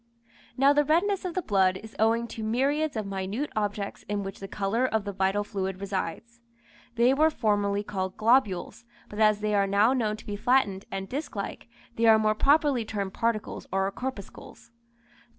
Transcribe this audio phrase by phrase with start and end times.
[0.57, 4.39] Now the redness of the blood is owing to myriads of minute objects in which
[4.39, 6.41] the colour of the vital fluid resides.
[6.95, 11.07] They were formerly called globules, but as they are now known to be flattened and
[11.07, 14.71] disc like, they are more properly termed particles or corpuscles.